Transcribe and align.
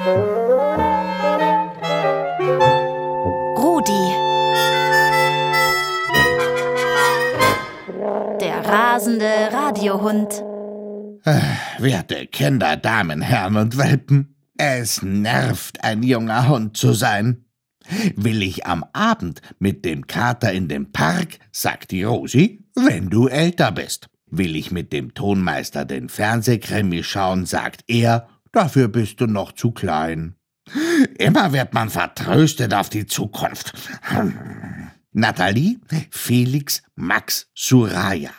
Rudi. 0.00 0.16
Der 8.40 8.64
rasende 8.64 9.26
Radiohund. 9.52 10.42
Werte 11.78 12.26
Kinder, 12.28 12.78
Damen, 12.78 13.20
Herren 13.20 13.56
und 13.56 13.76
Welpen, 13.76 14.34
es 14.56 15.02
nervt, 15.02 15.84
ein 15.84 16.02
junger 16.02 16.48
Hund 16.48 16.78
zu 16.78 16.94
sein. 16.94 17.44
Will 18.16 18.42
ich 18.42 18.64
am 18.64 18.86
Abend 18.94 19.42
mit 19.58 19.84
dem 19.84 20.06
Kater 20.06 20.50
in 20.50 20.68
den 20.68 20.92
Park, 20.92 21.40
sagt 21.52 21.90
die 21.90 22.04
Rosi, 22.04 22.64
wenn 22.74 23.10
du 23.10 23.28
älter 23.28 23.70
bist. 23.70 24.08
Will 24.30 24.56
ich 24.56 24.70
mit 24.70 24.94
dem 24.94 25.12
Tonmeister 25.12 25.84
den 25.84 26.08
Fernsehkrimi 26.08 27.02
schauen, 27.02 27.44
sagt 27.44 27.84
er, 27.86 28.28
dafür 28.52 28.88
bist 28.88 29.20
du 29.20 29.26
noch 29.26 29.52
zu 29.52 29.72
klein. 29.72 30.36
Immer 31.18 31.52
wird 31.52 31.74
man 31.74 31.90
vertröstet 31.90 32.74
auf 32.74 32.88
die 32.88 33.06
Zukunft. 33.06 33.72
Nathalie, 35.12 35.78
Felix, 36.10 36.82
Max, 36.94 37.48
Suraya. 37.52 38.30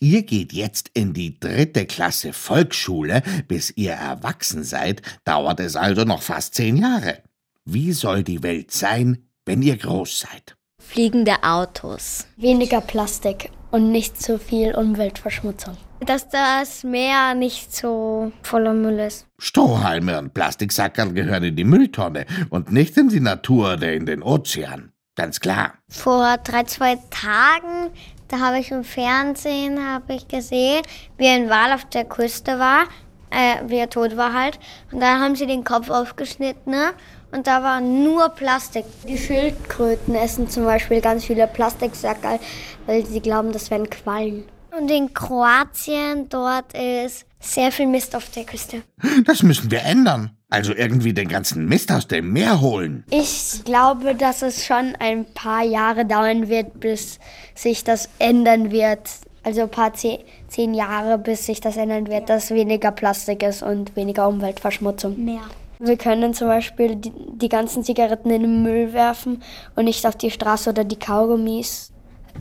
Ihr 0.00 0.22
geht 0.22 0.52
jetzt 0.52 0.90
in 0.92 1.14
die 1.14 1.40
dritte 1.40 1.86
Klasse 1.86 2.34
Volksschule. 2.34 3.22
Bis 3.48 3.72
ihr 3.76 3.92
erwachsen 3.92 4.62
seid, 4.62 5.00
dauert 5.24 5.60
es 5.60 5.76
also 5.76 6.04
noch 6.04 6.22
fast 6.22 6.54
zehn 6.54 6.76
Jahre. 6.76 7.22
Wie 7.64 7.92
soll 7.92 8.22
die 8.22 8.42
Welt 8.42 8.70
sein, 8.70 9.28
wenn 9.46 9.62
ihr 9.62 9.78
groß 9.78 10.20
seid? 10.20 10.56
Fliegende 10.78 11.42
Autos. 11.42 12.26
Weniger 12.36 12.82
Plastik 12.82 13.50
und 13.70 13.92
nicht 13.92 14.20
so 14.20 14.38
viel 14.38 14.74
Umweltverschmutzung. 14.74 15.76
Dass 16.00 16.28
das 16.28 16.82
Meer 16.82 17.34
nicht 17.34 17.74
so 17.74 18.32
voller 18.42 18.72
Müll 18.72 18.98
ist. 18.98 19.26
Strohhalme 19.38 20.18
und 20.18 20.32
Plastiksackerl 20.32 21.12
gehören 21.12 21.44
in 21.44 21.56
die 21.56 21.64
Mülltonne 21.64 22.26
und 22.48 22.72
nicht 22.72 22.96
in 22.96 23.08
die 23.08 23.20
Natur 23.20 23.74
oder 23.74 23.92
in 23.92 24.06
den 24.06 24.22
Ozean. 24.22 24.92
Ganz 25.16 25.40
klar. 25.40 25.74
Vor 25.88 26.38
drei, 26.38 26.62
zwei 26.62 26.96
Tagen, 27.10 27.90
da 28.28 28.38
habe 28.38 28.60
ich 28.60 28.70
im 28.70 28.84
Fernsehen 28.84 29.86
habe 29.86 30.14
ich 30.14 30.28
gesehen, 30.28 30.82
wie 31.18 31.26
ein 31.28 31.50
Wal 31.50 31.74
auf 31.74 31.84
der 31.84 32.04
Küste 32.04 32.58
war, 32.58 32.84
äh, 33.30 33.56
wie 33.66 33.76
er 33.76 33.90
tot 33.90 34.16
war 34.16 34.32
halt. 34.32 34.58
Und 34.90 35.00
dann 35.00 35.20
haben 35.20 35.36
sie 35.36 35.46
den 35.46 35.64
Kopf 35.64 35.90
aufgeschnitten 35.90 36.72
ne? 36.72 36.92
Und 37.32 37.46
da 37.46 37.62
war 37.62 37.80
nur 37.80 38.28
Plastik. 38.30 38.84
Die 39.06 39.18
Schildkröten 39.18 40.14
essen 40.14 40.48
zum 40.48 40.64
Beispiel 40.64 41.00
ganz 41.00 41.24
viele 41.24 41.46
Plastiksackerl, 41.46 42.38
weil 42.86 43.06
sie 43.06 43.20
glauben, 43.20 43.52
das 43.52 43.70
wären 43.70 43.88
Quallen. 43.88 44.44
Und 44.78 44.90
in 44.90 45.12
Kroatien, 45.12 46.28
dort 46.28 46.72
ist 46.74 47.26
sehr 47.40 47.72
viel 47.72 47.86
Mist 47.86 48.14
auf 48.14 48.30
der 48.30 48.44
Küste. 48.44 48.82
Das 49.24 49.42
müssen 49.42 49.70
wir 49.70 49.82
ändern. 49.82 50.36
Also 50.52 50.74
irgendwie 50.74 51.12
den 51.12 51.28
ganzen 51.28 51.66
Mist 51.66 51.92
aus 51.92 52.08
dem 52.08 52.32
Meer 52.32 52.60
holen. 52.60 53.04
Ich 53.10 53.62
glaube, 53.64 54.16
dass 54.16 54.42
es 54.42 54.66
schon 54.66 54.96
ein 54.98 55.24
paar 55.32 55.62
Jahre 55.62 56.04
dauern 56.04 56.48
wird, 56.48 56.80
bis 56.80 57.20
sich 57.54 57.84
das 57.84 58.08
ändern 58.18 58.72
wird. 58.72 59.08
Also 59.44 59.62
ein 59.62 59.70
paar 59.70 59.94
zehn, 59.94 60.18
zehn 60.48 60.74
Jahre, 60.74 61.18
bis 61.18 61.46
sich 61.46 61.60
das 61.60 61.76
ändern 61.76 62.08
wird, 62.08 62.28
dass 62.28 62.50
weniger 62.50 62.90
Plastik 62.90 63.44
ist 63.44 63.62
und 63.62 63.94
weniger 63.94 64.28
Umweltverschmutzung. 64.28 65.24
Mehr. 65.24 65.42
Wir 65.82 65.96
können 65.96 66.34
zum 66.34 66.48
Beispiel 66.48 66.96
die, 66.96 67.12
die 67.36 67.48
ganzen 67.48 67.82
Zigaretten 67.82 68.30
in 68.30 68.42
den 68.42 68.62
Müll 68.62 68.92
werfen 68.92 69.42
und 69.76 69.86
nicht 69.86 70.06
auf 70.06 70.14
die 70.14 70.30
Straße 70.30 70.68
oder 70.68 70.84
die 70.84 70.98
Kaugummis. 70.98 71.90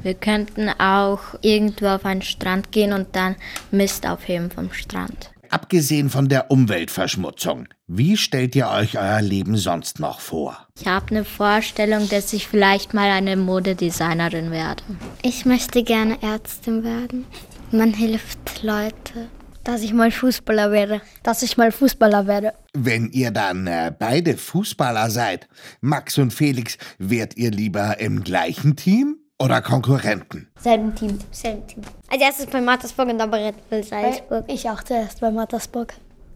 Wir 0.03 0.13
könnten 0.13 0.69
auch 0.77 1.19
irgendwo 1.41 1.87
auf 1.87 2.03
einen 2.03 2.21
Strand 2.21 2.73
gehen 2.73 2.91
und 2.91 3.15
dann 3.15 3.37
Mist 3.71 4.05
aufheben 4.05 4.51
vom 4.51 4.73
Strand. 4.73 5.31
Abgesehen 5.49 6.09
von 6.09 6.27
der 6.27 6.51
Umweltverschmutzung, 6.51 7.69
wie 7.87 8.17
stellt 8.17 8.57
ihr 8.57 8.69
euch 8.69 8.99
euer 8.99 9.21
Leben 9.21 9.55
sonst 9.55 10.01
noch 10.01 10.19
vor? 10.19 10.67
Ich 10.79 10.85
habe 10.85 11.07
eine 11.09 11.25
Vorstellung, 11.25 12.07
dass 12.09 12.33
ich 12.33 12.45
vielleicht 12.45 12.93
mal 12.93 13.09
eine 13.09 13.37
Modedesignerin 13.37 14.51
werde. 14.51 14.83
Ich 15.23 15.45
möchte 15.45 15.83
gerne 15.83 16.21
Ärztin 16.21 16.83
werden. 16.83 17.25
Man 17.71 17.93
hilft 17.93 18.63
Leute. 18.63 19.29
Dass 19.69 19.83
ich 19.83 19.93
mal 19.93 20.09
Fußballer 20.09 20.71
werde. 20.71 20.99
Dass 21.21 21.43
ich 21.43 21.55
mal 21.55 21.71
Fußballer 21.71 22.25
werde. 22.25 22.53
Wenn 22.73 23.11
ihr 23.11 23.29
dann 23.29 23.67
äh, 23.67 23.93
beide 23.97 24.35
Fußballer 24.35 25.11
seid, 25.11 25.47
Max 25.79 26.17
und 26.17 26.33
Felix, 26.33 26.79
wärt 26.97 27.37
ihr 27.37 27.51
lieber 27.51 27.99
im 27.99 28.23
gleichen 28.23 28.75
Team 28.75 29.17
oder 29.37 29.61
Konkurrenten? 29.61 30.47
Selben 30.59 30.95
Team. 30.95 31.19
Selben 31.29 31.67
Team. 31.67 31.83
Als 32.09 32.19
erstes 32.19 32.47
bei 32.47 32.61
Mattersburg 32.61 33.09
und 33.09 33.19
dann 33.19 33.29
bei 33.29 33.45
Red 33.45 33.69
Bull 33.69 33.83
Salzburg. 33.83 34.45
Ich 34.47 34.67
auch 34.67 34.81
zuerst 34.81 35.21
bei 35.21 35.29
Mattersburg. 35.29 35.93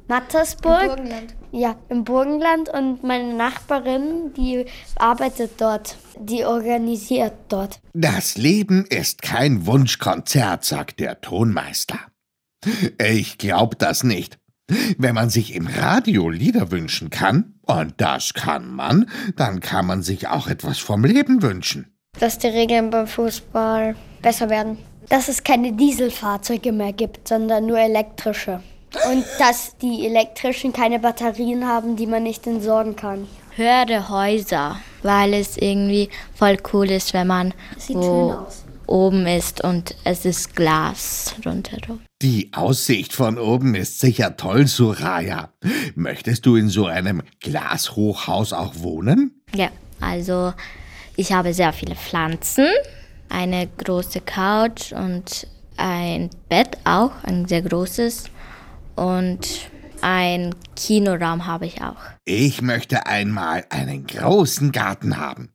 Mattersburg? 0.07 0.83
Im 0.83 0.87
Burgenland. 0.89 1.35
Ja, 1.51 1.75
im 1.89 2.03
Burgenland 2.03 2.69
und 2.69 3.03
meine 3.03 3.33
Nachbarin, 3.33 4.31
die 4.37 4.65
arbeitet 4.97 5.53
dort. 5.57 5.97
Die 6.19 6.45
organisiert 6.45 7.33
dort. 7.49 7.79
Das 7.93 8.37
Leben 8.37 8.85
ist 8.85 9.23
kein 9.23 9.65
Wunschkonzert, 9.65 10.63
sagt 10.63 10.99
der 10.99 11.19
Tonmeister. 11.19 11.99
Ich 12.97 13.37
glaub 13.37 13.77
das 13.79 14.03
nicht. 14.03 14.37
Wenn 14.97 15.15
man 15.15 15.29
sich 15.29 15.55
im 15.55 15.67
Radio 15.67 16.29
Lieder 16.29 16.71
wünschen 16.71 17.09
kann, 17.09 17.55
und 17.65 17.93
das 17.97 18.33
kann 18.33 18.73
man, 18.73 19.09
dann 19.35 19.59
kann 19.59 19.85
man 19.85 20.03
sich 20.03 20.27
auch 20.27 20.47
etwas 20.47 20.79
vom 20.79 21.03
Leben 21.03 21.41
wünschen. 21.41 21.93
Dass 22.19 22.37
die 22.37 22.47
Regeln 22.47 22.89
beim 22.89 23.07
Fußball 23.07 23.95
besser 24.21 24.49
werden. 24.49 24.77
Dass 25.09 25.27
es 25.27 25.43
keine 25.43 25.73
Dieselfahrzeuge 25.73 26.71
mehr 26.71 26.93
gibt, 26.93 27.27
sondern 27.27 27.65
nur 27.65 27.79
elektrische. 27.79 28.61
Und 29.11 29.25
dass 29.39 29.75
die 29.77 30.05
elektrischen 30.05 30.71
keine 30.71 30.99
Batterien 30.99 31.67
haben, 31.67 31.95
die 31.95 32.05
man 32.07 32.23
nicht 32.23 32.45
entsorgen 32.45 32.95
kann. 32.95 33.27
Höhere 33.55 34.09
Häuser, 34.09 34.77
weil 35.01 35.33
es 35.33 35.57
irgendwie 35.57 36.09
voll 36.35 36.57
cool 36.73 36.89
ist, 36.91 37.13
wenn 37.13 37.27
man 37.27 37.53
Sieht 37.77 37.97
wo 37.97 38.01
schön 38.01 38.37
aus. 38.37 38.63
oben 38.87 39.27
ist 39.27 39.63
und 39.63 39.95
es 40.03 40.25
ist 40.25 40.55
Glas 40.55 41.35
rundherum. 41.45 41.99
Die 42.23 42.53
Aussicht 42.53 43.11
von 43.11 43.37
oben 43.37 43.75
ist 43.75 43.99
sicher 43.99 44.37
toll, 44.37 44.65
Suraya. 44.65 45.49
Möchtest 45.95 46.45
du 46.45 46.55
in 46.55 46.69
so 46.69 46.85
einem 46.85 47.21
Glashochhaus 47.41 48.53
auch 48.53 48.75
wohnen? 48.77 49.43
Ja, 49.53 49.67
also 49.99 50.53
ich 51.17 51.33
habe 51.33 51.53
sehr 51.53 51.73
viele 51.73 51.95
Pflanzen, 51.95 52.69
eine 53.27 53.67
große 53.77 54.21
Couch 54.21 54.93
und 54.93 55.47
ein 55.75 56.29
Bett 56.47 56.77
auch, 56.85 57.11
ein 57.23 57.45
sehr 57.45 57.61
großes 57.61 58.29
und 58.95 59.69
ein 59.99 60.55
Kinoraum 60.77 61.45
habe 61.45 61.65
ich 61.65 61.81
auch. 61.81 61.99
Ich 62.23 62.61
möchte 62.61 63.05
einmal 63.05 63.65
einen 63.69 64.07
großen 64.07 64.71
Garten 64.71 65.17
haben. 65.17 65.49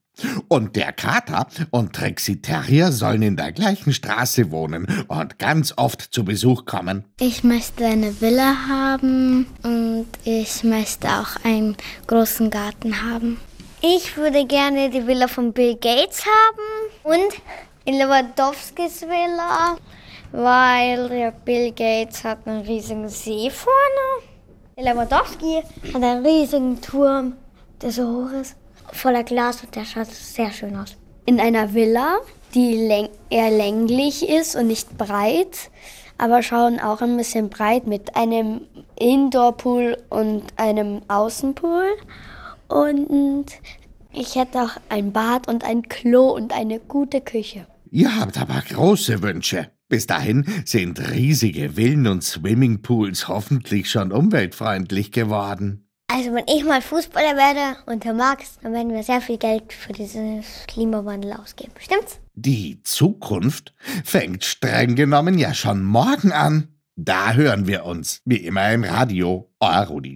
Und 0.49 0.77
der 0.77 0.93
Kater 0.93 1.47
und 1.71 1.95
Trixie 1.95 2.41
Terrier 2.41 2.91
sollen 2.93 3.23
in 3.23 3.37
der 3.37 3.53
gleichen 3.53 3.93
Straße 3.93 4.51
wohnen 4.51 4.87
und 5.09 5.39
ganz 5.39 5.75
oft 5.77 6.03
zu 6.03 6.25
Besuch 6.25 6.65
kommen. 6.65 7.05
Ich 7.21 7.45
möchte 7.45 7.85
eine 7.87 8.21
Villa 8.21 8.55
haben 8.69 9.47
und 9.63 10.07
ich 10.25 10.65
möchte 10.65 11.09
auch 11.09 11.45
einen 11.45 11.77
großen 12.07 12.51
Garten 12.51 13.03
haben. 13.03 13.39
Ich 13.81 14.17
würde 14.17 14.45
gerne 14.45 14.91
die 14.91 15.07
Villa 15.07 15.29
von 15.29 15.53
Bill 15.53 15.77
Gates 15.77 16.25
haben 16.25 17.15
und 17.15 17.95
Lewandowskis 17.95 19.03
Villa, 19.03 19.77
weil 20.33 21.33
Bill 21.45 21.73
Gates 21.73 22.25
hat 22.25 22.47
einen 22.47 22.63
riesigen 22.63 23.09
See 23.09 23.51
vorne. 23.51 24.27
Lewandowski 24.77 25.63
hat 25.95 26.03
einen 26.03 26.27
riesigen 26.27 26.81
Turm, 26.81 27.35
der 27.81 27.93
so 27.93 28.03
hoch 28.05 28.33
ist, 28.41 28.57
voller 28.93 29.25
Glas 29.25 29.63
und 29.63 29.75
der 29.75 29.85
schaut 29.85 30.11
sehr 30.11 30.51
schön 30.51 30.77
aus. 30.77 30.97
In 31.27 31.41
einer 31.41 31.75
Villa, 31.75 32.19
die 32.55 32.75
läng 32.75 33.09
eher 33.31 33.51
länglich 33.51 34.29
ist 34.29 34.57
und 34.57 34.69
nicht 34.69 34.97
breit, 34.97 35.71
aber 36.17 36.43
schon 36.43 36.81
auch 36.81 37.01
ein 37.01 37.17
bisschen 37.17 37.51
breit 37.51 37.87
mit 37.87 38.17
einem 38.17 38.63
Indoor-Pool 38.99 39.97
und 40.09 40.43
einem 40.57 41.03
Außenpool. 41.09 41.87
Und 42.69 43.47
ich 44.13 44.35
hätte 44.35 44.63
auch 44.63 44.77
ein 44.89 45.13
Bad 45.13 45.49
und 45.49 45.65
ein 45.65 45.83
Klo 45.83 46.31
und 46.31 46.53
eine 46.53 46.81
gute 46.81 47.21
Küche. 47.21 47.67
Ihr 47.91 48.19
habt 48.19 48.39
aber 48.39 48.63
große 48.69 49.23
Wünsche. 49.23 49.71
Bis 49.89 50.07
dahin 50.07 50.45
sind 50.67 51.11
riesige 51.11 51.71
Villen 51.71 52.07
und 52.07 52.23
Swimmingpools 52.23 53.29
hoffentlich 53.29 53.91
schon 53.91 54.13
umweltfreundlich 54.13 55.13
geworden. 55.13 55.88
Also 56.11 56.33
wenn 56.33 56.45
ich 56.49 56.65
mal 56.65 56.81
Fußballer 56.81 57.37
werde 57.37 57.77
und 57.85 58.05
der 58.05 58.15
Max, 58.15 58.59
dann 58.63 58.73
werden 58.73 58.95
wir 58.95 59.03
sehr 59.03 59.21
viel 59.21 59.37
Geld 59.37 59.75
für 59.75 59.93
diesen 59.93 60.43
Klimawandel 60.67 61.35
ausgeben. 61.35 61.73
Stimmt's? 61.79 62.19
Die 62.35 62.83
Zukunft 62.83 63.75
fängt 64.05 64.43
streng 64.43 64.97
genommen 64.97 65.39
ja 65.39 65.53
schon 65.53 65.83
morgen 65.85 66.33
an. 66.33 66.69
Da 66.97 67.35
hören 67.35 67.67
wir 67.67 67.85
uns, 67.85 68.23
wie 68.25 68.39
immer 68.39 68.73
im 68.73 68.85
Radio. 68.85 69.51
Euer 69.61 69.87
Rudi. 69.87 70.07